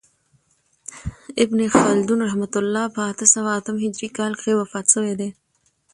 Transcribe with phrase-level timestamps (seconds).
[1.43, 5.29] ابن خلدون رحمة الله په اته سوه اتم هجري کال کښي وفات سوی دئ.